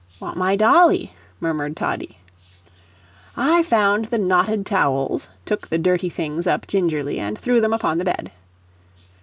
"Want 0.19 0.35
my 0.35 0.55
dolly," 0.55 1.13
murmured 1.39 1.77
Toddie. 1.77 2.17
I 3.37 3.61
found 3.61 4.05
the 4.05 4.17
knotted 4.17 4.65
towels, 4.65 5.29
took 5.45 5.67
the 5.67 5.77
dirty 5.77 6.09
things 6.09 6.47
up 6.47 6.65
gingerly 6.65 7.19
and 7.19 7.37
threw 7.37 7.61
them 7.61 7.71
upon 7.71 7.99
the 7.99 8.05
bed. 8.05 8.31